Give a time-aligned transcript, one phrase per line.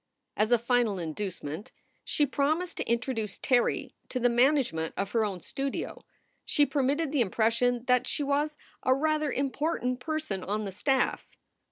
[0.35, 1.71] As a final inducement
[2.03, 6.01] she promised to introduce Terry to the management of her own studio.
[6.43, 11.37] She permitted the impression that she was a rather important person on the staff.